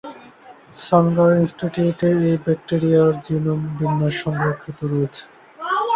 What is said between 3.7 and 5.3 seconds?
বিন্যাস সংরক্ষিত রয়েছে।